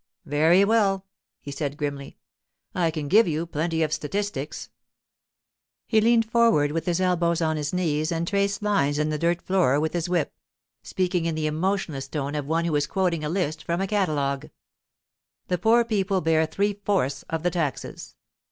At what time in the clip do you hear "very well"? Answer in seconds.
0.25-1.05